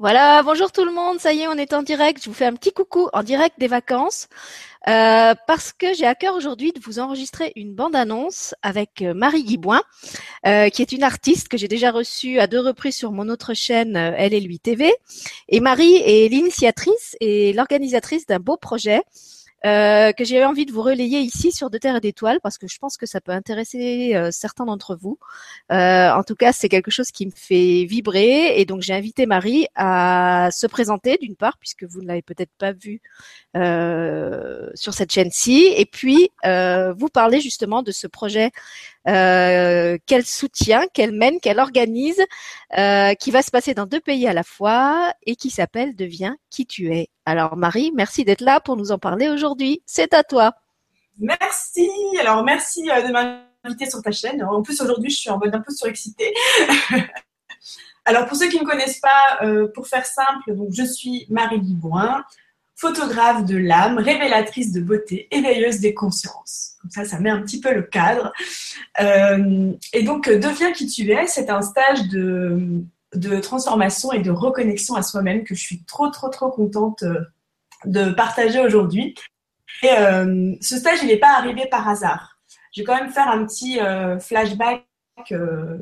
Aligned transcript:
Voilà, 0.00 0.44
bonjour 0.44 0.70
tout 0.70 0.84
le 0.84 0.92
monde, 0.92 1.18
ça 1.18 1.32
y 1.32 1.40
est, 1.40 1.48
on 1.48 1.54
est 1.54 1.72
en 1.72 1.82
direct. 1.82 2.22
Je 2.22 2.30
vous 2.30 2.34
fais 2.34 2.44
un 2.44 2.54
petit 2.54 2.70
coucou 2.70 3.08
en 3.12 3.24
direct 3.24 3.58
des 3.58 3.66
vacances 3.66 4.28
euh, 4.86 5.34
parce 5.48 5.72
que 5.72 5.92
j'ai 5.92 6.06
à 6.06 6.14
cœur 6.14 6.36
aujourd'hui 6.36 6.70
de 6.70 6.78
vous 6.78 7.00
enregistrer 7.00 7.52
une 7.56 7.74
bande-annonce 7.74 8.54
avec 8.62 9.02
euh, 9.02 9.12
Marie 9.12 9.42
Guiboin, 9.42 9.82
euh, 10.46 10.68
qui 10.68 10.82
est 10.82 10.92
une 10.92 11.02
artiste 11.02 11.48
que 11.48 11.56
j'ai 11.56 11.66
déjà 11.66 11.90
reçue 11.90 12.38
à 12.38 12.46
deux 12.46 12.60
reprises 12.60 12.94
sur 12.94 13.10
mon 13.10 13.28
autre 13.28 13.54
chaîne 13.54 13.96
Elle 13.96 14.34
et 14.34 14.40
lui 14.40 14.60
TV. 14.60 14.94
Et 15.48 15.58
Marie 15.58 15.96
est 15.96 16.28
l'initiatrice 16.28 17.16
et 17.20 17.52
l'organisatrice 17.52 18.24
d'un 18.24 18.38
beau 18.38 18.56
projet 18.56 19.02
euh, 19.66 20.12
que 20.12 20.24
j'ai 20.24 20.44
envie 20.44 20.66
de 20.66 20.72
vous 20.72 20.82
relayer 20.82 21.18
ici 21.20 21.50
sur 21.50 21.68
De 21.68 21.78
Terre 21.78 21.96
et 21.96 22.00
d'Étoiles 22.00 22.38
parce 22.40 22.58
que 22.58 22.68
je 22.68 22.78
pense 22.78 22.96
que 22.96 23.06
ça 23.06 23.20
peut 23.20 23.32
intéresser 23.32 24.14
euh, 24.14 24.30
certains 24.30 24.64
d'entre 24.66 24.94
vous. 24.94 25.18
Euh, 25.72 26.10
en 26.10 26.22
tout 26.22 26.36
cas, 26.36 26.52
c'est 26.52 26.68
quelque 26.68 26.90
chose 26.90 27.10
qui 27.10 27.26
me 27.26 27.32
fait 27.34 27.84
vibrer 27.84 28.60
et 28.60 28.64
donc 28.64 28.82
j'ai 28.82 28.94
invité 28.94 29.26
Marie 29.26 29.66
à 29.74 30.50
se 30.52 30.66
présenter 30.66 31.18
d'une 31.20 31.36
part 31.36 31.58
puisque 31.58 31.84
vous 31.84 32.00
ne 32.02 32.06
l'avez 32.06 32.22
peut-être 32.22 32.52
pas 32.58 32.72
vu 32.72 33.00
sur 34.74 34.94
cette 34.94 35.12
chaîne-ci 35.12 35.72
et 35.76 35.86
puis 35.86 36.30
vous 36.44 37.08
parler 37.08 37.40
justement 37.40 37.82
de 37.82 37.90
ce 37.90 38.06
projet 38.06 38.50
qu'elle 39.04 40.26
soutient, 40.26 40.86
qu'elle 40.92 41.12
mène, 41.12 41.40
qu'elle 41.40 41.58
organise, 41.60 42.22
qui 42.70 43.30
va 43.30 43.42
se 43.42 43.50
passer 43.50 43.74
dans 43.74 43.86
deux 43.86 44.00
pays 44.00 44.26
à 44.26 44.32
la 44.32 44.42
fois 44.42 45.12
et 45.26 45.36
qui 45.36 45.50
s'appelle 45.50 45.96
Deviens 45.96 46.36
qui 46.50 46.66
tu 46.66 46.94
es. 46.94 47.08
Alors 47.26 47.56
Marie, 47.56 47.92
merci 47.94 48.24
d'être 48.24 48.40
là 48.40 48.60
pour 48.60 48.76
nous 48.76 48.92
en 48.92 48.98
parler 48.98 49.28
aujourd'hui. 49.28 49.82
C'est 49.86 50.14
à 50.14 50.22
toi. 50.22 50.54
Merci. 51.18 51.88
Alors 52.20 52.44
merci 52.44 52.88
euh, 52.90 53.02
de 53.02 53.12
m'inviter 53.12 53.90
sur 53.90 54.02
ta 54.02 54.10
chaîne. 54.10 54.42
En 54.42 54.62
plus 54.62 54.80
aujourd'hui, 54.80 55.10
je 55.10 55.16
suis 55.16 55.30
en 55.30 55.38
mode 55.38 55.54
un 55.54 55.60
peu 55.60 55.72
surexcitée. 55.72 56.32
Alors 58.04 58.26
pour 58.26 58.36
ceux 58.36 58.48
qui 58.48 58.56
ne 58.56 58.64
me 58.64 58.70
connaissent 58.70 59.00
pas, 59.00 59.38
euh, 59.42 59.68
pour 59.74 59.86
faire 59.86 60.06
simple, 60.06 60.54
donc 60.54 60.68
je 60.72 60.84
suis 60.84 61.26
Marie 61.28 61.60
Guibouin, 61.60 62.24
photographe 62.78 63.44
de 63.44 63.56
l'âme, 63.56 63.98
révélatrice 63.98 64.72
de 64.72 64.80
beauté, 64.80 65.26
éveilleuse 65.32 65.80
des 65.80 65.94
consciences. 65.94 66.76
Comme 66.80 66.90
ça, 66.90 67.04
ça 67.04 67.18
met 67.18 67.28
un 67.28 67.42
petit 67.42 67.60
peu 67.60 67.74
le 67.74 67.82
cadre. 67.82 68.32
Euh, 69.00 69.72
et 69.92 70.04
donc, 70.04 70.28
deviens 70.28 70.72
qui 70.72 70.86
tu 70.86 71.10
es, 71.10 71.26
c'est 71.26 71.50
un 71.50 71.60
stage 71.60 72.08
de 72.08 73.40
transformation 73.40 74.12
et 74.12 74.20
de 74.20 74.30
reconnexion 74.30 74.94
à 74.94 75.02
soi-même 75.02 75.42
que 75.42 75.56
je 75.56 75.60
suis 75.60 75.82
trop, 75.84 76.08
trop, 76.08 76.28
trop 76.28 76.50
contente 76.50 77.02
euh, 77.02 77.20
de 77.84 78.10
partager 78.10 78.60
aujourd'hui. 78.60 79.14
Et 79.82 79.90
euh, 79.90 80.54
ce 80.60 80.78
stage, 80.78 81.00
il 81.02 81.08
n'est 81.08 81.18
pas 81.18 81.36
arrivé 81.36 81.66
par 81.68 81.88
hasard. 81.88 82.38
Je 82.72 82.80
vais 82.80 82.84
quand 82.84 82.96
même 82.96 83.10
faire 83.10 83.28
un 83.28 83.44
petit 83.44 83.80
euh, 83.80 84.20
flashback 84.20 84.84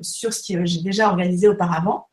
sur 0.01 0.33
ce 0.33 0.53
que 0.53 0.65
j'ai 0.65 0.81
déjà 0.81 1.11
organisé 1.11 1.47
auparavant. 1.47 2.09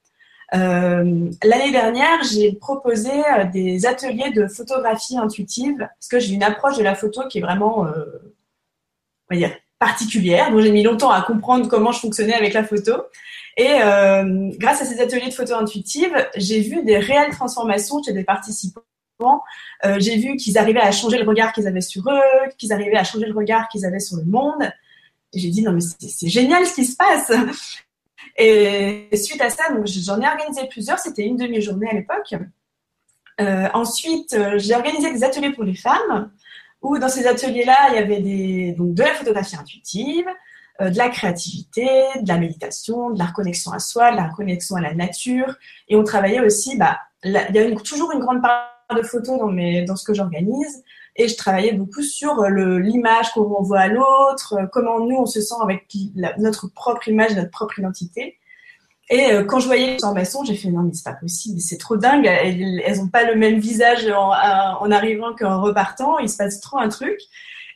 L'année 0.54 1.72
dernière, 1.72 2.24
j'ai 2.32 2.54
proposé 2.54 3.10
des 3.52 3.86
ateliers 3.86 4.32
de 4.32 4.48
photographie 4.48 5.18
intuitive 5.18 5.78
parce 5.80 6.08
que 6.10 6.20
j'ai 6.20 6.34
une 6.34 6.44
approche 6.44 6.78
de 6.78 6.84
la 6.84 6.96
photo 6.96 7.28
qui 7.28 7.40
est 7.40 7.42
vraiment, 7.42 7.88
dire, 9.32 9.52
particulière. 9.80 10.52
Donc 10.52 10.62
j'ai 10.62 10.72
mis 10.72 10.84
longtemps 10.84 11.12
à 11.12 11.22
comprendre 11.22 11.68
comment 11.68 11.92
je 11.92 12.00
fonctionnais 12.00 12.34
avec 12.34 12.54
la 12.54 12.64
photo. 12.64 12.94
Et 13.58 13.82
euh, 13.82 14.50
grâce 14.58 14.82
à 14.82 14.86
ces 14.86 15.00
ateliers 15.00 15.28
de 15.28 15.34
photo 15.34 15.54
intuitive, 15.56 16.14
j'ai 16.36 16.62
vu 16.62 16.84
des 16.84 16.98
réelles 16.98 17.32
transformations 17.32 18.02
chez 18.02 18.14
des 18.14 18.24
participants. 18.24 18.82
Euh, 19.86 19.98
j'ai 20.00 20.18
vu 20.18 20.36
qu'ils 20.38 20.58
arrivaient 20.58 20.82
à 20.82 20.92
changer 20.92 21.18
le 21.18 21.28
regard 21.28 21.54
qu'ils 21.54 21.68
avaient 21.68 21.82
sur 21.82 22.04
eux, 22.10 22.50
qu'ils 22.58 22.74
arrivaient 22.74 22.98
à 22.98 23.04
changer 23.04 23.28
le 23.28 23.34
regard 23.34 23.68
qu'ils 23.70 23.86
avaient 23.86 24.00
sur 24.00 24.18
le 24.18 24.26
monde. 24.26 24.72
J'ai 25.34 25.50
dit 25.50 25.64
non 25.64 25.72
mais 25.72 25.82
c'est 25.82 26.30
génial 26.30 26.66
ce 26.66 26.76
qui 26.76 26.86
se 26.86 26.96
passe. 26.96 27.32
Et 28.38 29.10
suite 29.16 29.42
à 29.42 29.50
ça, 29.50 29.64
j'en 29.86 30.22
ai 30.22 30.28
organisé 30.28 30.68
plusieurs. 30.70 31.00
C'était 31.00 31.24
une 31.24 31.38
demi-journée 31.38 31.90
à 31.90 31.94
l'époque. 31.94 32.34
Euh, 33.42 33.68
ensuite, 33.74 34.34
euh, 34.34 34.58
j'ai 34.58 34.76
organisé 34.76 35.12
des 35.12 35.24
ateliers 35.24 35.52
pour 35.52 35.64
les 35.64 35.76
femmes, 35.76 36.32
où 36.82 36.98
dans 37.00 37.10
ces 37.10 37.26
ateliers-là, 37.26 37.90
il 37.90 37.96
y 37.96 37.98
avait 37.98 38.74
donc 38.74 38.94
de 38.94 39.04
la 39.04 39.14
photographie 39.14 39.56
intuitive, 39.56 40.28
euh, 40.82 40.90
de 40.90 40.98
la 40.98 41.10
créativité, 41.10 41.88
de 42.22 42.28
la 42.28 42.38
méditation, 42.38 43.12
de 43.12 43.20
la 43.20 43.26
reconnexion 43.26 43.72
à 43.72 43.80
soi, 43.80 44.12
de 44.12 44.18
la 44.18 44.28
reconnexion 44.28 44.76
à 44.76 44.82
la 44.82 44.94
nature. 44.94 45.56
Et 45.88 45.96
on 45.96 46.04
travaillait 46.04 46.42
aussi, 46.42 46.78
bah, 46.78 47.00
il 47.24 47.32
y 47.32 47.58
a 47.58 47.76
toujours 47.82 48.12
une 48.12 48.20
grande 48.20 48.42
part 48.42 48.70
de 48.96 49.02
photos 49.02 49.40
dans 49.88 49.96
ce 49.96 50.04
que 50.04 50.14
j'organise. 50.14 50.84
Et 51.16 51.28
je 51.28 51.38
travaillais 51.38 51.74
beaucoup 51.74 52.02
sur 52.02 52.40
euh, 52.40 52.80
l'image 52.80 53.32
qu'on 53.32 53.44
renvoie 53.44 53.80
à 53.80 53.88
l'autre, 53.88 54.56
euh, 54.60 54.66
comment 54.72 55.00
nous 55.00 55.18
on 55.18 55.26
se 55.26 55.42
sent 55.42 55.56
avec 55.62 55.88
notre 56.38 56.68
propre 56.74 57.08
image, 57.08 57.36
notre 57.36 57.52
propre 57.52 57.80
identité. 57.80 58.38
Et 59.10 59.32
quand 59.48 59.60
je 59.60 59.68
voyais 59.68 59.94
les 59.94 60.00
formations, 60.00 60.46
j'ai 60.46 60.56
fait 60.56 60.70
non 60.70 60.84
mais 60.84 60.94
c'est 60.94 61.04
pas 61.04 61.14
possible, 61.14 61.60
c'est 61.60 61.78
trop 61.78 61.98
dingue. 61.98 62.26
Elles, 62.26 62.82
elles 62.86 63.02
ont 63.02 63.10
pas 63.10 63.26
le 63.26 63.36
même 63.36 63.60
visage 63.60 64.08
en, 64.08 64.32
arrivant 64.92 65.36
qu'en 65.36 65.62
repartant. 65.62 66.20
Il 66.20 66.30
se 66.30 66.38
passe 66.38 66.62
trop 66.62 66.80
un 66.80 66.88
truc. 66.88 67.20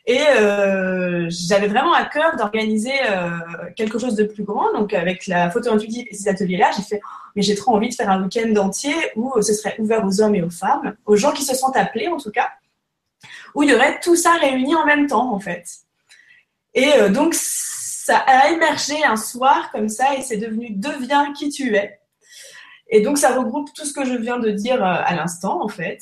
Et 0.08 0.22
euh, 0.40 1.26
j'avais 1.28 1.68
vraiment 1.68 1.92
à 1.92 2.06
cœur 2.06 2.34
d'organiser 2.36 2.94
euh, 3.10 3.28
quelque 3.76 3.98
chose 3.98 4.14
de 4.14 4.24
plus 4.24 4.42
grand. 4.42 4.72
Donc 4.72 4.94
avec 4.94 5.26
la 5.26 5.50
photo 5.50 5.70
intuitive 5.70 6.06
et 6.10 6.14
ces 6.14 6.28
ateliers-là, 6.28 6.70
j'ai 6.74 6.82
fait, 6.82 7.02
mais 7.36 7.42
j'ai 7.42 7.54
trop 7.54 7.76
envie 7.76 7.90
de 7.90 7.94
faire 7.94 8.08
un 8.08 8.22
week-end 8.22 8.56
entier 8.56 8.94
où 9.16 9.30
ce 9.42 9.52
serait 9.52 9.76
ouvert 9.78 10.06
aux 10.06 10.22
hommes 10.22 10.34
et 10.34 10.42
aux 10.42 10.48
femmes, 10.48 10.96
aux 11.04 11.16
gens 11.16 11.32
qui 11.32 11.42
se 11.44 11.54
sentent 11.54 11.76
appelés 11.76 12.08
en 12.08 12.16
tout 12.16 12.30
cas, 12.30 12.48
où 13.58 13.64
il 13.64 13.70
y 13.70 13.74
aurait 13.74 13.98
tout 13.98 14.14
ça 14.14 14.34
réuni 14.34 14.72
en 14.76 14.86
même 14.86 15.08
temps 15.08 15.34
en 15.34 15.40
fait. 15.40 15.64
Et 16.74 16.92
euh, 16.92 17.08
donc 17.08 17.34
ça 17.34 18.18
a 18.18 18.50
émergé 18.50 19.02
un 19.04 19.16
soir 19.16 19.72
comme 19.72 19.88
ça 19.88 20.14
et 20.14 20.22
c'est 20.22 20.36
devenu 20.36 20.70
Deviens 20.70 21.32
qui 21.32 21.48
tu 21.48 21.74
es. 21.74 21.98
Et 22.88 23.00
donc 23.00 23.18
ça 23.18 23.36
regroupe 23.36 23.68
tout 23.74 23.84
ce 23.84 23.92
que 23.92 24.04
je 24.04 24.14
viens 24.14 24.38
de 24.38 24.50
dire 24.50 24.82
à 24.84 25.12
l'instant 25.16 25.60
en 25.60 25.66
fait. 25.66 25.98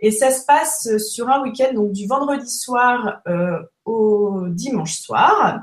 Et 0.00 0.10
ça 0.10 0.32
se 0.32 0.44
passe 0.44 0.96
sur 0.98 1.28
un 1.28 1.40
week-end, 1.42 1.72
donc 1.72 1.92
du 1.92 2.08
vendredi 2.08 2.50
soir 2.50 3.20
euh, 3.28 3.62
au 3.84 4.46
dimanche 4.48 4.98
soir. 4.98 5.60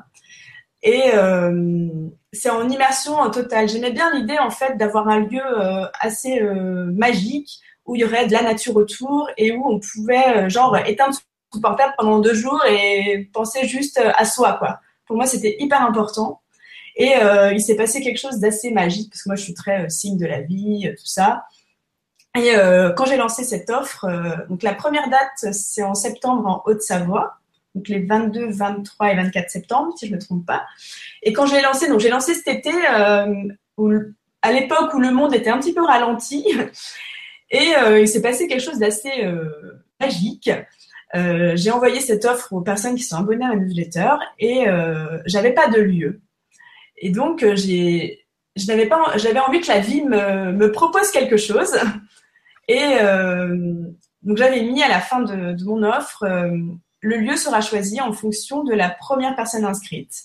Et 0.84 1.14
euh, 1.16 1.90
c'est 2.32 2.50
en 2.50 2.70
immersion 2.70 3.30
totale. 3.30 3.68
J'aimais 3.68 3.92
bien 3.92 4.14
l'idée 4.14 4.40
en 4.40 4.52
fait 4.52 4.78
d'avoir 4.78 5.10
un 5.10 5.20
lieu 5.20 5.42
euh, 5.44 5.86
assez 6.00 6.42
magique 6.42 7.60
où 7.86 7.96
il 7.96 8.02
y 8.02 8.06
aurait 8.06 8.28
de 8.28 8.34
la 8.34 8.42
nature 8.42 8.76
autour 8.76 9.30
et 9.38 9.52
où 9.52 9.68
on 9.68 9.80
pouvait 9.80 10.50
genre 10.50 10.78
éteindre 10.78 11.16
son 11.54 11.62
portable 11.62 11.94
pendant 11.98 12.20
deux 12.20 12.34
jours 12.34 12.64
et 12.66 13.30
penser 13.34 13.68
juste 13.68 14.02
à 14.04 14.26
soi 14.26 14.54
quoi. 14.54 14.80
Pour 15.06 15.16
moi 15.16 15.26
c'était 15.26 15.56
hyper 15.60 15.82
important. 15.82 16.42
Et 16.98 17.14
il 17.52 17.62
s'est 17.62 17.76
passé 17.76 18.02
quelque 18.02 18.20
chose 18.20 18.40
d'assez 18.40 18.72
magique 18.72 19.12
parce 19.12 19.24
que 19.24 19.30
moi 19.30 19.36
je 19.36 19.44
suis 19.44 19.54
très 19.54 19.90
signe 19.90 20.18
de 20.18 20.26
la 20.26 20.42
vie, 20.42 20.90
tout 20.98 21.06
ça. 21.06 21.44
Et 22.36 22.56
euh, 22.56 22.92
quand 22.92 23.06
j'ai 23.06 23.16
lancé 23.16 23.44
cette 23.44 23.70
offre, 23.70 24.06
euh, 24.06 24.36
donc 24.50 24.62
la 24.62 24.74
première 24.74 25.10
date, 25.10 25.54
c'est 25.54 25.84
en 25.84 25.96
septembre 25.96 26.46
en 26.46 26.64
Haute-Savoie, 26.66 27.38
donc 27.74 27.88
les 27.88 28.00
22, 28.00 28.52
23 28.52 29.12
et 29.12 29.16
24 29.16 29.50
septembre, 29.50 29.94
si 29.98 30.08
je 30.08 30.12
ne 30.12 30.18
me 30.18 30.22
trompe 30.22 30.46
pas. 30.46 30.66
Et 31.24 31.32
quand 31.32 31.46
j'ai 31.46 31.62
lancé, 31.62 31.88
donc 31.88 32.02
j'ai 32.02 32.10
lancé 32.10 32.34
cet 32.34 32.48
été, 32.48 32.72
euh, 32.90 34.04
à 34.42 34.52
l'époque 34.52 34.94
où 34.94 35.00
le 35.00 35.12
monde 35.12 35.34
était 35.34 35.50
un 35.50 35.60
petit 35.60 35.74
peu 35.74 35.84
ralenti, 35.84 36.46
et 37.56 38.02
il 38.02 38.08
s'est 38.08 38.22
passé 38.22 38.48
quelque 38.48 38.62
chose 38.62 38.80
d'assez 38.80 39.12
magique. 40.00 40.50
j'ai 41.14 41.72
envoyé 41.72 42.00
cette 42.00 42.26
offre 42.26 42.54
aux 42.54 42.62
personnes 42.62 42.96
qui 42.96 43.04
sont 43.04 43.18
abonnées 43.18 43.46
à 43.46 43.50
ma 43.50 43.56
newsletter 43.56 44.16
et 44.40 44.66
j'avais 45.26 45.54
pas 45.54 45.68
de 45.68 45.80
lieu. 45.80 46.22
Et 46.98 47.10
donc 47.12 47.46
j'avais 48.56 49.40
envie 49.40 49.62
que 49.62 49.68
la 49.68 49.80
vie 49.80 50.04
me, 50.04 50.68
propose 50.72 51.12
quelque 51.12 51.38
chose. 51.38 51.76
Et 52.68 52.98
euh, 53.02 53.76
donc 54.24 54.38
j'avais 54.38 54.64
mis 54.64 54.82
à 54.82 54.88
la 54.88 55.00
fin 55.00 55.22
de, 55.22 55.64
mon 55.66 55.84
offre, 55.84 56.24
euh, 56.24 56.58
le 57.02 57.18
lieu 57.18 57.36
sera 57.36 57.62
choisi 57.62 58.02
en 58.02 58.12
fonction 58.12 58.64
de 58.64 58.74
la 58.74 58.90
première 58.90 59.36
personne 59.36 59.66
inscrite. 59.66 60.24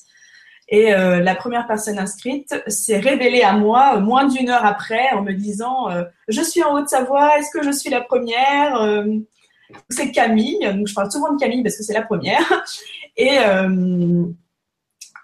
Et 0.72 0.94
euh, 0.94 1.20
la 1.20 1.34
première 1.34 1.66
personne 1.66 1.98
inscrite 1.98 2.54
s'est 2.68 2.98
révélée 2.98 3.42
à 3.42 3.52
moi 3.54 3.98
moins 3.98 4.26
d'une 4.26 4.48
heure 4.48 4.64
après 4.64 5.10
en 5.12 5.22
me 5.22 5.32
disant 5.32 5.88
Je 6.28 6.40
suis 6.42 6.62
en 6.62 6.74
Haute-Savoie, 6.74 7.38
est-ce 7.38 7.50
que 7.50 7.64
je 7.64 7.72
suis 7.72 7.90
la 7.90 8.00
première 8.00 9.04
C'est 9.88 10.12
Camille, 10.12 10.60
donc 10.74 10.86
je 10.86 10.94
parle 10.94 11.10
souvent 11.10 11.32
de 11.32 11.40
Camille 11.40 11.62
parce 11.62 11.76
que 11.76 11.82
c'est 11.82 11.94
la 11.94 12.02
première. 12.02 12.64
Et 13.16 13.38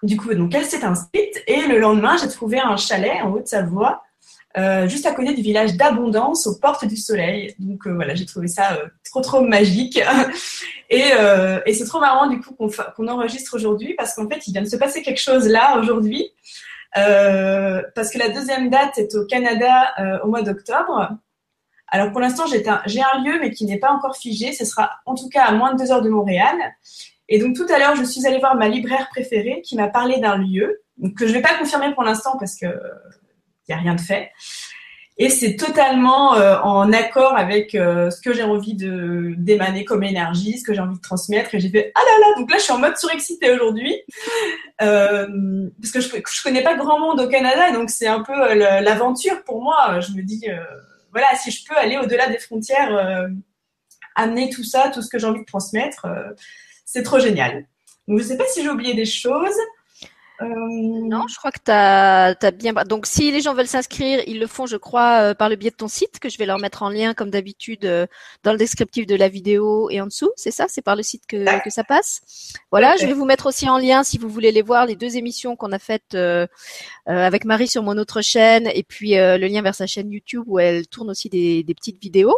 du 0.03 0.17
coup, 0.17 0.33
donc 0.33 0.53
elle 0.53 0.65
s'est 0.65 0.83
inscrite 0.83 1.41
et 1.47 1.61
le 1.67 1.79
lendemain, 1.79 2.17
j'ai 2.17 2.27
trouvé 2.27 2.59
un 2.59 2.77
chalet 2.77 3.19
en 3.23 3.31
Haute-Savoie 3.31 4.03
euh, 4.57 4.87
juste 4.87 5.05
à 5.05 5.11
côté 5.11 5.33
du 5.33 5.41
village 5.41 5.75
d'Abondance, 5.75 6.47
aux 6.47 6.57
portes 6.57 6.85
du 6.85 6.97
soleil. 6.97 7.53
Donc 7.59 7.85
euh, 7.85 7.93
voilà, 7.93 8.15
j'ai 8.15 8.25
trouvé 8.25 8.47
ça 8.47 8.73
euh, 8.73 8.87
trop 9.03 9.21
trop 9.21 9.41
magique. 9.41 9.99
et, 10.89 11.03
c'est 11.73 11.85
trop 11.85 11.99
marrant 11.99 12.27
du 12.27 12.39
coup 12.39 12.55
qu'on 12.55 13.07
enregistre 13.07 13.55
aujourd'hui 13.55 13.93
parce 13.95 14.15
qu'en 14.15 14.27
fait, 14.27 14.47
il 14.47 14.53
vient 14.53 14.63
de 14.63 14.69
se 14.69 14.77
passer 14.77 15.01
quelque 15.01 15.21
chose 15.21 15.47
là 15.47 15.77
aujourd'hui. 15.79 16.31
parce 16.93 18.09
que 18.09 18.17
la 18.17 18.29
deuxième 18.29 18.69
date 18.69 18.97
est 18.97 19.13
au 19.15 19.25
Canada 19.25 19.93
au 20.23 20.27
mois 20.27 20.41
d'octobre. 20.41 21.09
Alors 21.89 22.11
pour 22.11 22.19
l'instant, 22.19 22.45
j'ai 22.47 22.67
un, 22.67 22.81
un, 22.83 23.23
lieu, 23.23 23.39
mais 23.39 23.51
qui 23.51 23.65
n'est 23.65 23.79
pas 23.79 23.91
encore 23.91 24.17
figé. 24.17 24.53
Ce 24.53 24.65
sera 24.65 24.91
en 25.05 25.13
tout 25.13 25.29
cas 25.29 25.43
à 25.43 25.51
moins 25.51 25.73
de 25.73 25.79
deux 25.79 25.91
heures 25.91 26.01
de 26.01 26.09
Montréal. 26.09 26.55
Et 27.29 27.39
donc 27.39 27.55
tout 27.55 27.67
à 27.71 27.77
l'heure, 27.77 27.95
je 27.95 28.03
suis 28.03 28.25
allée 28.25 28.39
voir 28.39 28.55
ma 28.55 28.69
libraire 28.69 29.07
préférée 29.09 29.61
qui 29.61 29.75
m'a 29.75 29.87
parlé 29.87 30.19
d'un 30.19 30.37
lieu 30.37 30.81
que 31.15 31.27
je 31.27 31.31
ne 31.31 31.33
vais 31.33 31.41
pas 31.41 31.55
confirmer 31.59 31.93
pour 31.93 32.03
l'instant 32.03 32.37
parce 32.39 32.55
que 32.55 32.65
n'y 33.69 33.75
a 33.75 33.81
rien 33.81 33.95
de 33.95 34.01
fait. 34.01 34.31
et 35.17 35.29
c'est 35.29 35.55
totalement 35.55 36.35
euh, 36.35 36.57
en 36.59 36.93
accord 36.93 37.35
avec 37.35 37.73
euh, 37.73 38.11
ce 38.11 38.21
que 38.21 38.33
j'ai 38.33 38.43
envie 38.43 38.75
d'émaner 38.75 39.83
comme 39.83 40.03
énergie, 40.03 40.57
ce 40.57 40.63
que 40.63 40.73
j'ai 40.73 40.81
envie 40.81 40.97
de 40.97 41.01
transmettre. 41.01 41.55
Et 41.55 41.59
j'ai 41.59 41.69
fait 41.69 41.91
ah 41.95 41.99
là 41.99 42.27
là, 42.27 42.39
donc 42.39 42.51
là 42.51 42.57
je 42.57 42.63
suis 42.63 42.73
en 42.73 42.79
mode 42.79 42.97
surexcité 42.97 43.51
aujourd'hui 43.51 43.95
euh, 44.81 45.67
parce 45.81 45.91
que 45.91 46.01
je, 46.01 46.09
je 46.09 46.43
connais 46.43 46.63
pas 46.63 46.75
grand 46.75 46.99
monde 46.99 47.19
au 47.19 47.27
Canada, 47.27 47.71
donc 47.71 47.89
c'est 47.89 48.07
un 48.07 48.21
peu 48.21 48.33
l'aventure 48.53 49.43
pour 49.43 49.61
moi. 49.61 49.99
Je 49.99 50.11
me 50.11 50.21
dis 50.21 50.45
voilà 51.11 51.27
si 51.35 51.51
je 51.51 51.65
peux 51.65 51.75
aller 51.75 51.97
au-delà 51.97 52.27
des 52.27 52.37
frontières, 52.37 53.27
amener 54.15 54.49
tout 54.49 54.63
ça, 54.63 54.89
tout 54.89 55.01
ce 55.01 55.09
que 55.09 55.17
j'ai 55.17 55.27
envie 55.27 55.41
de 55.41 55.45
transmettre, 55.45 56.05
c'est 56.85 57.03
trop 57.03 57.19
génial. 57.19 57.65
Donc 58.07 58.19
je 58.19 58.23
sais 58.23 58.37
pas 58.37 58.45
si 58.47 58.63
j'ai 58.63 58.69
oublié 58.69 58.93
des 58.93 59.05
choses. 59.05 59.57
Euh, 60.41 60.45
non, 60.45 61.27
je 61.27 61.35
crois 61.37 61.51
que 61.51 61.59
tu 61.63 61.71
as, 61.71 62.51
bien. 62.51 62.73
Donc, 62.87 63.05
si 63.05 63.31
les 63.31 63.41
gens 63.41 63.53
veulent 63.53 63.67
s'inscrire, 63.67 64.21
ils 64.27 64.39
le 64.39 64.47
font, 64.47 64.65
je 64.65 64.77
crois, 64.77 65.21
euh, 65.21 65.33
par 65.33 65.49
le 65.49 65.55
biais 65.55 65.71
de 65.71 65.75
ton 65.75 65.87
site, 65.87 66.19
que 66.19 66.29
je 66.29 66.37
vais 66.37 66.45
leur 66.45 66.59
mettre 66.59 66.83
en 66.83 66.89
lien, 66.89 67.13
comme 67.13 67.29
d'habitude, 67.29 67.85
euh, 67.85 68.05
dans 68.43 68.51
le 68.51 68.57
descriptif 68.57 69.07
de 69.07 69.15
la 69.15 69.29
vidéo 69.29 69.89
et 69.89 69.99
en 69.99 70.05
dessous. 70.05 70.31
C'est 70.35 70.51
ça? 70.51 70.65
C'est 70.69 70.81
par 70.83 70.95
le 70.95 71.03
site 71.03 71.25
que, 71.27 71.63
que 71.63 71.69
ça 71.69 71.83
passe? 71.83 72.21
Voilà, 72.71 72.95
je 72.97 73.05
vais 73.05 73.13
vous 73.13 73.25
mettre 73.25 73.47
aussi 73.47 73.67
en 73.67 73.77
lien, 73.77 74.03
si 74.03 74.17
vous 74.17 74.29
voulez 74.29 74.51
les 74.51 74.61
voir, 74.61 74.85
les 74.85 74.95
deux 74.95 75.17
émissions 75.17 75.55
qu'on 75.55 75.71
a 75.71 75.79
faites 75.79 76.15
avec 77.05 77.45
Marie 77.45 77.67
sur 77.67 77.83
mon 77.83 77.97
autre 77.97 78.21
chaîne, 78.21 78.69
et 78.73 78.83
puis 78.83 79.11
le 79.15 79.47
lien 79.47 79.61
vers 79.61 79.75
sa 79.75 79.87
chaîne 79.87 80.11
YouTube 80.11 80.43
où 80.47 80.59
elle 80.59 80.87
tourne 80.87 81.09
aussi 81.09 81.29
des, 81.29 81.63
des 81.63 81.73
petites 81.73 82.01
vidéos. 82.01 82.37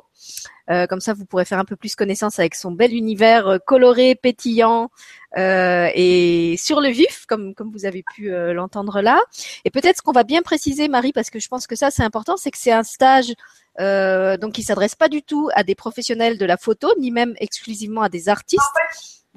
Euh, 0.70 0.86
comme 0.86 1.00
ça, 1.00 1.14
vous 1.14 1.26
pourrez 1.26 1.46
faire 1.46 1.60
un 1.60 1.66
peu 1.66 1.76
plus 1.76 1.96
connaissance 1.96 2.38
avec 2.40 2.56
son 2.56 2.72
bel 2.72 2.94
univers 2.94 3.48
euh, 3.48 3.58
coloré, 3.58 4.16
pétillant 4.16 4.92
euh, 5.38 5.90
et 5.96 6.56
sur 6.58 6.80
le 6.80 6.90
vif, 6.90 7.26
comme 7.28 7.56
comme 7.56 7.72
vous 7.72 7.86
avez 7.86 8.04
pu 8.16 8.30
l'entendre 8.54 9.02
là. 9.02 9.20
Et 9.66 9.72
peut-être 9.72 9.98
ce 9.98 10.02
qu'on 10.02 10.12
va 10.12 10.24
bien 10.24 10.42
préciser, 10.42 10.88
Marie, 10.88 11.12
parce 11.14 11.30
que 11.30 11.40
je 11.40 11.48
pense 11.48 11.68
que 11.68 11.76
ça 11.76 11.92
c'est 11.92 12.04
important, 12.04 12.38
c'est 12.38 12.52
que 12.52 12.58
c'est 12.58 12.72
un 12.72 12.84
stage 12.84 13.34
donc 13.78 14.54
qui 14.54 14.64
s'adresse 14.64 14.96
pas 14.96 15.08
du 15.08 15.22
tout 15.24 15.50
à 15.54 15.64
des 15.64 15.76
professionnels 15.76 16.38
de 16.38 16.46
la 16.46 16.58
photo, 16.58 16.94
ni 17.00 17.12
même 17.12 17.34
exclusivement 17.40 18.02
à 18.02 18.10
des 18.10 18.28
artistes 18.28 18.64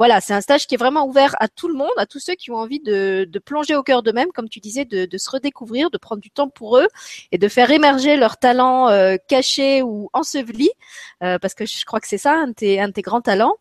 voilà, 0.03 0.21
c'est 0.21 0.35
un 0.35 0.41
stage 0.41 0.67
qui 0.67 0.75
est 0.75 0.79
vraiment 0.79 1.07
ouvert 1.07 1.37
à 1.39 1.47
tout 1.47 1.69
le 1.69 1.75
monde, 1.75 1.93
à 1.97 2.07
tous 2.07 2.19
ceux 2.19 2.35
qui 2.35 2.51
ont 2.51 2.57
envie 2.57 2.81
de, 2.81 3.25
plonger 3.45 3.77
au 3.77 3.85
cœur 3.85 4.03
d'eux-mêmes, 4.03 4.33
comme 4.35 4.49
tu 4.49 4.59
disais, 4.59 4.85
de, 4.85 5.17
se 5.17 5.31
redécouvrir, 5.31 5.91
de 5.91 5.97
prendre 5.97 6.21
du 6.21 6.29
temps 6.29 6.49
pour 6.49 6.77
eux 6.77 6.89
et 7.31 7.39
de 7.39 7.47
faire 7.47 7.71
émerger 7.71 8.17
leurs 8.17 8.37
talents 8.37 8.89
euh, 8.89 9.15
cachés 9.29 9.81
ou 9.81 10.11
ensevelis, 10.13 10.73
euh, 11.23 11.39
parce 11.39 11.55
que 11.55 11.67
je 11.67 11.85
crois 11.85 12.01
que 12.01 12.09
c'est 12.09 12.19
ça 12.19 12.33
un 12.33 12.49
de 12.49 12.53
tes, 12.53 12.81
un 12.81 12.89
grands 12.89 13.21
talents. 13.21 13.55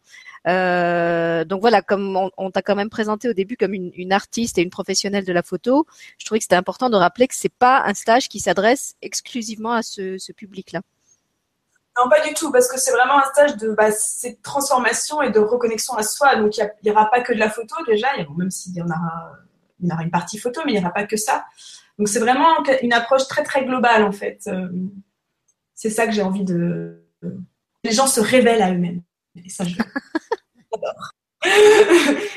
Euh, 0.48 1.46
donc 1.46 1.62
voilà, 1.62 1.84
comme 1.84 2.18
on, 2.36 2.50
t'a 2.50 2.64
quand 2.64 2.76
même 2.76 2.90
présenté 2.90 3.30
au 3.30 3.34
début 3.34 3.56
comme 3.56 3.76
une, 3.76 4.12
artiste 4.12 4.58
et 4.58 4.64
une 4.64 4.72
professionnelle 4.72 5.26
de 5.26 5.34
la 5.34 5.44
photo, 5.44 5.86
je 6.18 6.26
trouvais 6.26 6.40
que 6.40 6.46
c'était 6.46 6.56
important 6.56 6.90
de 6.90 6.96
rappeler 6.96 7.28
que 7.28 7.36
c'est 7.36 7.54
pas 7.54 7.84
un 7.86 7.94
stage 7.94 8.30
qui 8.30 8.40
s'adresse 8.40 8.96
exclusivement 9.04 9.74
à 9.74 9.84
ce 9.84 10.32
public-là. 10.32 10.82
Non, 12.02 12.10
pas 12.10 12.26
du 12.28 12.34
tout, 12.34 12.52
parce 12.52 12.68
que 12.68 12.80
c'est 12.80 12.92
vraiment 12.92 13.20
un 13.20 13.30
stage 13.32 13.58
de 13.58 13.72
bah, 13.74 13.90
transformation 14.42 15.22
et 15.22 15.30
de 15.30 15.40
reconnexion 15.40 15.94
à 15.96 16.04
soi. 16.04 16.36
Donc, 16.36 16.58
il 16.58 16.68
n'y 16.84 16.92
aura 16.92 17.10
pas 17.12 17.22
que 17.22 17.32
de 17.34 17.38
la 17.38 17.50
photo 17.50 17.76
déjà, 17.86 18.08
même 18.38 18.50
s'il 18.50 18.74
y 18.74 18.82
en 18.82 18.88
aura, 18.88 19.34
une 19.80 20.10
partie 20.10 20.40
photo, 20.40 20.62
mais 20.66 20.72
il 20.72 20.76
n'y 20.76 20.82
aura 20.82 20.94
pas 20.94 21.06
que 21.06 21.18
ça. 21.18 21.46
Donc, 22.00 22.08
c'est 22.08 22.20
vraiment 22.20 22.48
une 22.82 22.94
approche 22.94 23.28
très, 23.28 23.44
très 23.44 23.66
globale, 23.66 24.04
en 24.04 24.12
fait. 24.12 24.42
Euh, 24.48 24.68
c'est 25.76 25.92
ça 25.92 26.08
que 26.08 26.14
j'ai 26.14 26.24
envie 26.24 26.44
de. 26.44 27.04
Les 27.84 27.92
gens 27.92 28.08
se 28.08 28.22
révèlent 28.22 28.64
à 28.64 28.72
eux-mêmes. 28.72 29.02
Et 29.36 29.50
ça, 29.50 29.64
j'adore. 29.64 29.86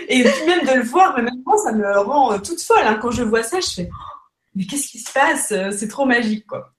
et 0.09 0.25
puis 0.25 0.47
même 0.47 0.67
de 0.67 0.75
le 0.75 0.83
voir, 0.83 1.15
mais 1.17 1.23
même 1.23 1.43
moi, 1.47 1.57
ça 1.59 1.73
me 1.73 1.99
rend 2.01 2.39
toute 2.41 2.61
folle. 2.61 2.85
Hein. 2.85 2.99
Quand 3.01 3.11
je 3.11 3.23
vois 3.23 3.43
ça, 3.43 3.61
je 3.61 3.71
fais 3.71 3.89
oh, 3.91 4.29
mais 4.55 4.67
qu'est-ce 4.67 4.89
qui 4.89 4.99
se 4.99 5.13
passe? 5.13 5.55
C'est 5.77 5.89
trop 5.89 6.05
magique, 6.05 6.47
quoi. 6.47 6.74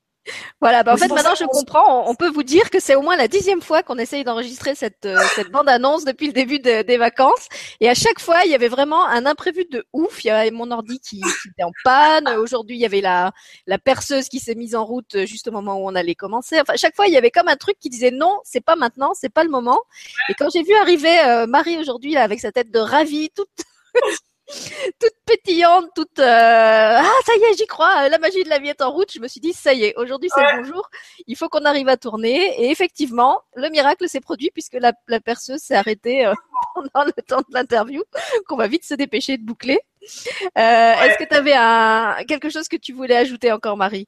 Voilà, 0.62 0.84
bah 0.84 0.94
en 0.94 0.98
fait 0.98 1.08
maintenant 1.08 1.36
je 1.36 1.46
comprends. 1.46 2.10
On 2.10 2.16
peut 2.16 2.30
vous 2.30 2.44
dire 2.44 2.70
que 2.70 2.80
c'est 2.80 2.96
au 2.96 3.02
moins 3.02 3.16
la 3.16 3.28
dixième 3.28 3.62
fois 3.62 3.84
qu'on 3.84 3.98
essaye 3.98 4.24
d'enregistrer 4.24 4.76
cette, 4.76 5.06
euh, 5.06 5.20
cette 5.36 5.52
bande 5.52 5.70
annonce 5.70 6.06
depuis 6.06 6.28
le 6.28 6.34
début 6.34 6.60
des 6.60 6.98
vacances. 6.98 7.48
Et 7.80 7.90
à 7.90 7.94
chaque 7.94 8.20
fois, 8.20 8.44
il 8.46 8.52
y 8.52 8.56
avait 8.56 8.68
vraiment 8.68 9.06
un 9.06 9.26
imprévu 9.26 9.66
de 9.70 9.86
ouf. 9.94 10.24
Il 10.24 10.28
y 10.28 10.32
avait 10.32 10.52
mon 10.52 10.72
ordi 10.72 11.00
qui, 11.00 11.18
était 11.18 11.64
en 11.64 11.72
panne. 11.84 12.28
Aujourd'hui, 12.38 12.78
il 12.78 12.80
y 12.80 12.86
avait 12.86 13.02
la, 13.02 13.32
la 13.68 13.78
perceuse 13.78 14.30
qui 14.30 14.40
s'est 14.40 14.56
mise 14.56 14.76
en 14.76 14.86
route 14.86 15.26
juste 15.26 15.48
au 15.48 15.52
moment 15.52 15.76
où 15.76 15.88
on 15.88 15.96
allait 15.96 16.16
commencer. 16.16 16.60
Enfin, 16.60 16.74
à 16.74 16.78
chaque 16.78 16.96
fois, 16.96 17.08
il 17.08 17.14
y 17.14 17.18
avait 17.18 17.32
comme 17.32 17.48
un 17.48 17.58
truc 17.58 17.78
qui 17.80 17.90
disait 17.90 18.12
non, 18.12 18.40
c'est 18.44 18.64
pas 18.64 18.76
maintenant, 18.76 19.14
c'est 19.14 19.30
pas 19.30 19.44
le 19.44 19.50
moment. 19.50 19.82
Et 20.30 20.34
quand 20.34 20.50
j'ai 20.52 20.64
vu 20.64 20.74
arriver 20.74 21.20
euh, 21.20 21.48
Marie 21.48 21.78
aujourd'hui 21.78 22.18
avec 22.18 22.40
sa 22.40 22.52
tête 22.52 22.72
de 22.72 22.80
ravie, 22.80 23.30
toute 23.36 23.50
toute 25.00 25.14
pétillante, 25.26 25.90
toute 25.96 26.20
euh, 26.20 26.24
ah 26.24 27.20
ça 27.26 27.34
y 27.36 27.44
est, 27.44 27.58
j'y 27.58 27.66
crois, 27.66 28.10
la 28.10 28.18
magie 28.20 28.44
de 28.44 28.50
la 28.50 28.60
vie 28.60 28.70
est 28.70 28.82
en 28.82 28.92
route. 28.92 29.12
Je 29.12 29.20
me 29.20 29.28
suis 29.28 29.40
dit 29.40 29.54
ça 29.54 29.74
y 29.74 29.86
est, 29.86 29.96
aujourd'hui 29.96 30.30
c'est 30.34 30.42
le 30.42 30.62
bonjour, 30.62 30.90
il 31.26 31.36
faut 31.36 31.50
qu'on 31.50 31.66
arrive 31.66 31.88
à 31.88 31.98
tourner. 31.98 32.62
Et 32.62 32.70
effectivement, 32.70 33.42
le 33.56 33.70
miracle 33.70 34.08
s'est 34.08 34.20
produit 34.20 34.52
puisque 34.52 34.78
la, 34.80 34.94
perceuse 35.20 35.62
s'est 35.62 35.76
arrêtée 35.76 36.26
euh, 36.26 36.34
pendant 36.76 37.06
le 37.06 37.22
temps 37.24 37.40
de 37.40 37.54
l'interview, 37.54 38.04
qu'on 38.48 38.56
va 38.56 38.68
vite 38.68 38.86
se 38.86 38.94
dépêcher 38.94 39.38
de 39.38 39.44
boucler. 39.44 39.80
Euh, 40.04 40.94
est-ce 40.94 41.18
que 41.18 41.28
tu 41.28 41.36
avais 41.36 41.56
un, 41.56 42.18
quelque 42.28 42.50
chose 42.50 42.68
que 42.68 42.78
tu 42.78 42.94
voulais 42.94 43.18
ajouter 43.18 43.52
encore, 43.52 43.78
Marie? 43.78 44.08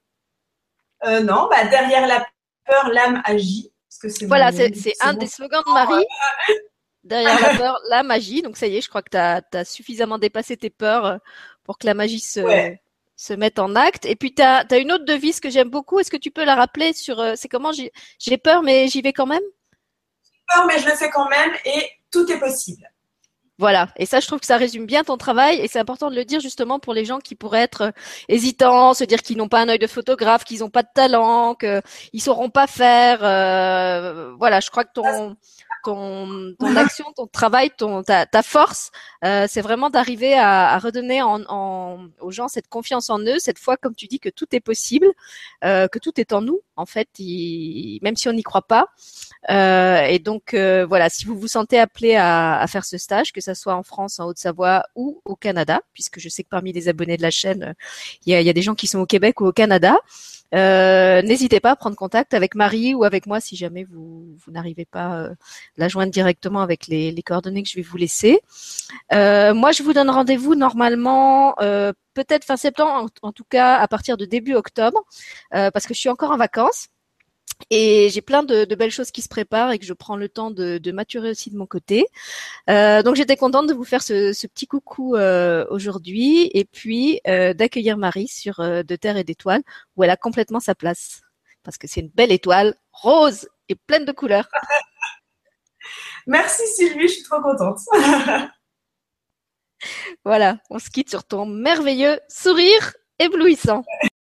Non, 1.03 1.47
bah 1.49 1.65
derrière 1.65 2.07
la 2.07 2.25
peur, 2.65 2.89
l'âme 2.89 3.21
agit. 3.25 3.71
voilà, 4.27 4.51
c'est 4.51 4.71
un 5.01 5.13
des 5.13 5.27
slogans 5.27 5.63
de 5.65 5.73
Marie. 5.73 6.05
Derrière 7.07 7.39
la 7.41 7.57
peur, 7.57 7.79
la 7.89 8.03
magie. 8.03 8.41
Donc 8.41 8.57
ça 8.57 8.67
y 8.67 8.77
est, 8.77 8.81
je 8.81 8.89
crois 8.89 9.01
que 9.01 9.09
tu 9.09 9.17
as, 9.57 9.65
suffisamment 9.65 10.17
dépassé 10.17 10.57
tes 10.57 10.69
peurs 10.69 11.05
euh, 11.05 11.17
pour 11.63 11.77
que 11.77 11.85
la 11.85 11.93
magie 11.93 12.19
se, 12.19 12.41
se 13.15 13.33
mette 13.33 13.59
en 13.59 13.75
acte. 13.75 14.05
Et 14.05 14.15
puis 14.15 14.33
tu 14.33 14.41
as, 14.41 14.65
une 14.77 14.91
autre 14.91 15.05
devise 15.05 15.39
que 15.39 15.49
j'aime 15.49 15.69
beaucoup. 15.69 15.99
Est-ce 15.99 16.11
que 16.11 16.17
tu 16.17 16.31
peux 16.31 16.45
la 16.45 16.55
rappeler 16.55 16.93
sur 16.93 17.19
euh, 17.19 17.33
c'est 17.35 17.47
comment? 17.47 17.71
J'ai 18.19 18.37
peur 18.37 18.61
mais 18.61 18.87
j'y 18.87 19.01
vais 19.01 19.13
quand 19.13 19.25
même? 19.25 19.43
J'ai 20.23 20.55
peur 20.55 20.65
mais 20.67 20.79
je 20.79 20.85
le 20.85 20.95
fais 20.95 21.09
quand 21.09 21.29
même 21.29 21.51
et 21.65 21.89
tout 22.11 22.31
est 22.31 22.39
possible. 22.39 22.87
Voilà. 23.59 23.87
Et 23.95 24.05
ça, 24.05 24.19
je 24.19 24.27
trouve 24.27 24.39
que 24.39 24.45
ça 24.45 24.57
résume 24.57 24.85
bien 24.85 25.03
ton 25.03 25.17
travail. 25.17 25.59
Et 25.59 25.67
c'est 25.67 25.79
important 25.79 26.11
de 26.11 26.15
le 26.15 26.25
dire 26.25 26.39
justement 26.39 26.77
pour 26.77 26.93
les 26.93 27.05
gens 27.05 27.17
qui 27.17 27.33
pourraient 27.33 27.63
être 27.63 27.81
euh, 27.81 27.91
hésitants, 28.29 28.93
se 28.93 29.03
dire 29.03 29.23
qu'ils 29.23 29.37
n'ont 29.37 29.47
pas 29.47 29.61
un 29.61 29.69
œil 29.69 29.79
de 29.79 29.87
photographe, 29.87 30.43
qu'ils 30.43 30.59
n'ont 30.59 30.69
pas 30.69 30.83
de 30.83 30.89
talent, 30.93 31.55
qu'ils 31.55 32.21
sauront 32.21 32.51
pas 32.51 32.67
faire. 32.67 33.19
voilà. 34.37 34.59
Je 34.59 34.69
crois 34.69 34.83
que 34.83 34.93
ton 34.93 35.35
ton, 35.87 36.53
ton 36.59 36.75
action, 36.75 37.05
ton 37.15 37.27
travail, 37.27 37.71
ton, 37.77 38.03
ta, 38.03 38.25
ta 38.25 38.43
force, 38.43 38.91
euh, 39.23 39.45
c'est 39.49 39.61
vraiment 39.61 39.89
d'arriver 39.89 40.33
à, 40.33 40.73
à, 40.73 40.79
redonner 40.79 41.21
en, 41.21 41.41
en, 41.47 42.07
aux 42.19 42.31
gens 42.31 42.49
cette 42.49 42.67
confiance 42.67 43.09
en 43.09 43.19
eux, 43.19 43.39
cette 43.39 43.59
fois, 43.59 43.77
comme 43.77 43.95
tu 43.95 44.07
dis, 44.07 44.19
que 44.19 44.29
tout 44.29 44.47
est 44.51 44.59
possible, 44.59 45.07
euh, 45.63 45.87
que 45.87 45.99
tout 45.99 46.19
est 46.19 46.33
en 46.33 46.41
nous, 46.41 46.59
en 46.75 46.85
fait, 46.85 47.07
même 48.01 48.17
si 48.17 48.27
on 48.27 48.33
n'y 48.33 48.43
croit 48.43 48.67
pas. 48.67 48.87
Euh, 49.49 50.01
et 50.01 50.19
donc, 50.19 50.53
euh, 50.53 50.85
voilà, 50.85 51.09
si 51.09 51.25
vous 51.25 51.39
vous 51.39 51.47
sentez 51.47 51.79
appelé 51.79 52.15
à, 52.15 52.59
à, 52.59 52.67
faire 52.67 52.83
ce 52.83 52.97
stage, 52.97 53.31
que 53.31 53.39
ça 53.39 53.55
soit 53.55 53.75
en 53.75 53.83
France, 53.83 54.19
en 54.19 54.25
Haute-Savoie 54.25 54.83
ou 54.95 55.21
au 55.23 55.35
Canada, 55.35 55.81
puisque 55.93 56.19
je 56.19 56.27
sais 56.27 56.43
que 56.43 56.49
parmi 56.49 56.73
les 56.73 56.89
abonnés 56.89 57.17
de 57.17 57.21
la 57.21 57.31
chaîne, 57.31 57.75
il 58.25 58.33
y 58.33 58.35
a, 58.35 58.41
y 58.41 58.49
a 58.49 58.53
des 58.53 58.61
gens 58.61 58.75
qui 58.75 58.87
sont 58.87 58.99
au 58.99 59.05
Québec 59.05 59.39
ou 59.39 59.45
au 59.45 59.53
Canada. 59.53 59.97
Euh, 60.53 61.21
n'hésitez 61.21 61.59
pas 61.59 61.71
à 61.71 61.75
prendre 61.75 61.95
contact 61.95 62.33
avec 62.33 62.55
Marie 62.55 62.93
ou 62.93 63.03
avec 63.03 63.25
moi 63.25 63.39
si 63.39 63.55
jamais 63.55 63.83
vous, 63.83 64.37
n'arrivez 64.47 64.85
pas 64.85 65.15
euh, 65.15 65.35
la 65.77 65.87
joindre 65.87 66.11
directement 66.11 66.61
avec 66.61 66.87
les, 66.87 67.13
coordonnées 67.25 67.63
que 67.63 67.69
je 67.69 67.75
vais 67.75 67.81
vous 67.81 67.97
laisser. 67.97 68.39
Euh, 69.13 69.53
moi, 69.53 69.71
je 69.71 69.83
vous 69.83 69.93
donne 69.93 70.09
rendez-vous 70.09 70.55
normalement 70.55 71.55
peut-être 72.13 72.45
fin 72.45 72.57
septembre, 72.57 73.09
en, 73.21 73.31
tout 73.31 73.43
cas 73.43 73.77
à 73.77 73.87
partir 73.87 74.17
de 74.17 74.25
début 74.25 74.53
octobre, 74.53 75.03
parce 75.51 75.85
que 75.85 75.93
je 75.93 75.99
suis 75.99 76.09
encore 76.09 76.31
en 76.31 76.37
vacances. 76.37 76.87
Et 77.69 78.09
j'ai 78.09 78.21
plein 78.21 78.43
de, 78.43 78.65
de, 78.65 78.75
belles 78.75 78.91
choses 78.91 79.11
qui 79.11 79.21
se 79.21 79.27
préparent 79.27 79.71
et 79.71 79.79
que 79.79 79.85
je 79.85 79.93
prends 79.93 80.15
le 80.15 80.29
temps 80.29 80.51
de, 80.51 80.77
de 80.77 80.91
maturer 80.91 81.31
aussi 81.31 81.49
de 81.49 81.57
mon 81.57 81.65
côté. 81.65 82.05
Euh, 82.69 83.01
donc 83.03 83.15
j'étais 83.15 83.35
contente 83.35 83.67
de 83.67 83.73
vous 83.73 83.83
faire 83.83 84.03
ce, 84.03 84.31
ce 84.31 84.47
petit 84.47 84.67
coucou 84.67 85.15
euh, 85.15 85.65
aujourd'hui 85.69 86.49
et 86.53 86.65
puis 86.65 87.19
euh, 87.27 87.53
d'accueillir 87.53 87.97
Marie 87.97 88.27
sur 88.27 88.59
De 88.59 88.95
Terre 88.95 89.17
et 89.17 89.23
d'Étoiles 89.23 89.63
où 89.95 90.03
elle 90.03 90.09
a 90.09 90.17
complètement 90.17 90.59
sa 90.59 90.75
place 90.75 91.21
parce 91.63 91.77
que 91.77 91.87
c'est 91.87 91.99
une 91.99 92.09
belle 92.09 92.31
étoile 92.31 92.75
rose 92.93 93.49
et 93.67 93.75
pleine 93.75 94.05
de 94.05 94.13
couleurs. 94.13 94.47
Merci 96.27 96.65
Sylvie, 96.75 97.07
je 97.07 97.13
suis 97.13 97.23
trop 97.23 97.41
contente. 97.41 97.79
voilà, 100.23 100.59
on 100.69 100.79
se 100.79 100.89
quitte 100.89 101.09
sur 101.09 101.25
ton 101.25 101.45
merveilleux 101.45 102.19
sourire 102.29 102.93
éblouissant. 103.19 103.83